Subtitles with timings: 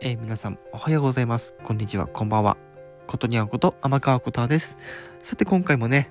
[0.00, 1.54] えー、皆さんおはようございます。
[1.62, 2.56] こんにちは、こんばんは。
[3.06, 4.76] ことにゃんこと天川ことです。
[5.22, 6.10] さて今回もね、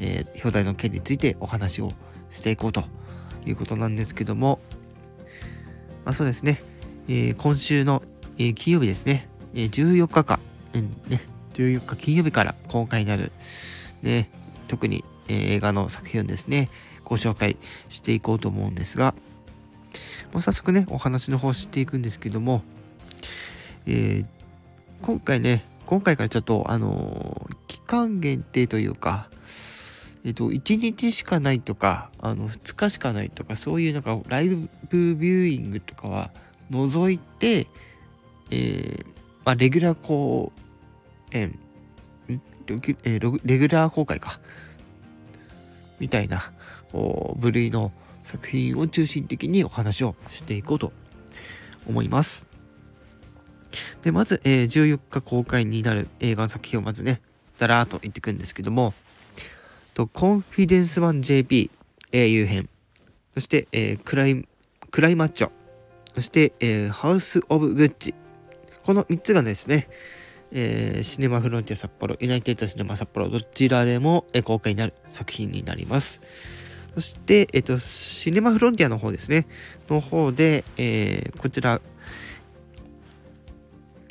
[0.00, 1.92] えー、表題の件についてお話を
[2.30, 2.84] していこうと
[3.46, 4.58] いうことなんですけども、
[6.04, 6.62] まあそうですね、
[7.08, 8.02] えー、今週の、
[8.38, 10.40] えー、金曜日ですね、えー、14日か、
[10.72, 11.20] うん、ね、
[11.54, 13.32] 14日金曜日から公開になる、
[14.02, 14.30] ね、
[14.66, 16.68] 特に、えー、映画の作品をですね、
[17.04, 17.56] ご紹介
[17.88, 19.14] していこうと思うんですが、
[20.32, 22.62] もう早速ね、お話の方していくんですけども、
[23.86, 24.26] えー、
[25.02, 29.28] 今回ね、今回からちょっと、あのー、期間限定というか、
[30.24, 36.30] えっ、ー、と、1日しかないとか、あの、2日しかないとか、そういうなんか、ライブビューイングとかは
[36.70, 37.66] 除いて、
[38.50, 39.06] えー、
[39.44, 40.52] まあ、レギュラー公
[41.32, 41.58] 演、ん？
[42.66, 44.40] レギュラー公開か。
[46.00, 46.50] みたいな、
[46.90, 47.92] こう、部類の
[48.22, 50.92] 作品を中心的にお話をしていこうと
[51.86, 52.53] 思います。
[54.04, 57.22] で、まず、えー、14日公開になる映画の作品をまずね、
[57.58, 58.92] だらーっと言っていくんですけども、
[59.94, 61.70] と、コンフィデンスマン JP
[62.12, 62.68] 英雄編、
[63.32, 64.46] そして、えー、クライ、
[64.90, 65.50] クライマッチョ、
[66.14, 68.14] そして、えー、ハウス・オブ・グッチ。
[68.84, 69.88] この3つがですね、
[70.52, 76.20] えー、シネマフロンティア札幌、ユナイテッドシネマ札幌、どちらでも、えー、公開になる作品になります。
[76.92, 79.46] そして、えっ、ー、と、シネマフロンティアの方ですね、
[79.88, 81.80] の方で、えー、こちら、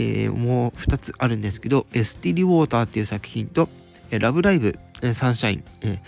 [0.00, 3.68] えー、もう2つあるんですけど、スティリウォーターっていう作品と
[4.10, 6.02] え、ラブライブ、えサンシャイン、え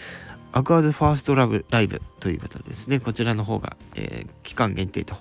[0.51, 3.01] アクアズファーストラブライブということですね。
[3.01, 5.17] こちらの方が、え、期間限定と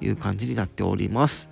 [0.00, 1.48] いう感じになっております。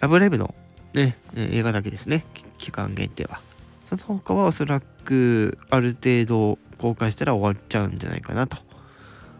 [0.00, 0.54] ラブライブの
[0.94, 2.24] ね、え映画だけですね。
[2.58, 3.40] 期間限定は。
[3.88, 8.56] その他はおそらくある程度公開したら終わっちゃうんじゃないかなと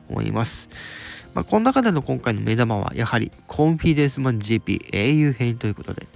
[0.09, 0.69] 思います。
[1.35, 6.07] まあ、この中での今回の目玉は、やはり、コンフィデンスマン GP 英雄編ということで、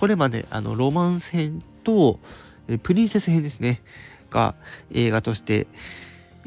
[0.00, 2.20] これまで、あの、ロマンス編と、
[2.82, 3.82] プリンセス編ですね、
[4.30, 4.54] が
[4.92, 5.66] 映画として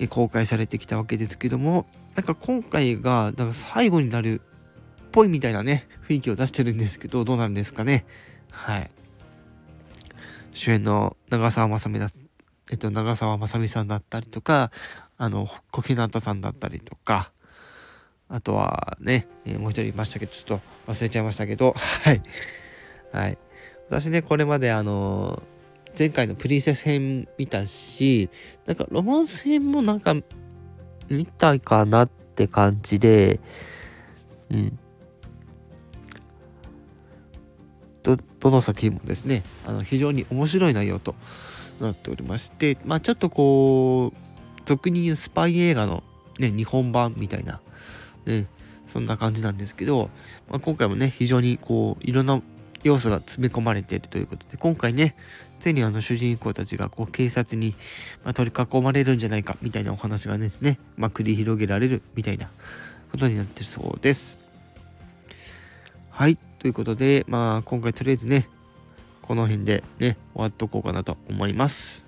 [0.09, 1.85] 公開されてきたわけですけども、
[2.15, 8.05] なんか今回が、なんか最後になるっぽいみたいなね、雰囲気を出してるんですけど、どうなるんですかね。
[8.51, 8.89] はい。
[10.53, 12.11] 主演の長澤まさみだっ、
[12.71, 14.71] えっと、長澤まさみさんだったりとか、
[15.17, 17.31] あの、小日向さんだったりとか、
[18.27, 22.21] あとはね、えー、もう一人いましたけど、ちょっと忘れちゃいましたけど、はい。
[23.11, 23.37] はい。
[23.87, 28.29] 私ね、これまであのー、前回のプリンセス編見たし、
[28.65, 30.15] なんかロマンス編もなんか
[31.07, 33.39] 見たかなって感じで、
[34.49, 34.79] うん。
[38.05, 41.15] どの作品もですね、あの、非常に面白い内容と
[41.81, 46.03] なっておりまして、まあちょっとこう、俗に言うスパイ映画の
[46.39, 47.61] ね、日本版みたいな、
[48.25, 48.47] ね、
[48.87, 50.09] そんな感じなんですけど、
[50.49, 52.41] まあ、今回もね、非常にこう、いろんな
[52.83, 55.15] 要素が詰め込まれているということで、今回ね、
[55.59, 57.75] ついにあの主人公たちがこう警察に、
[58.23, 62.49] ま取り囲まれるんじゃないかみたいなお話がですね、まあ、繰り広げられるみたいな
[63.11, 64.37] ことになってるそうです。
[66.11, 68.49] はい、ということで、まあ今回とりあえずね、
[69.21, 72.04] この辺でね、終わっとこうかなと思います。